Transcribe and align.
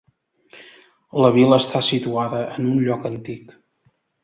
La 1.25 1.31
vila 1.35 1.59
està 1.65 1.83
situada 1.89 2.41
en 2.57 2.73
un 2.73 2.83
lloc 2.89 3.09
antic. 3.13 3.57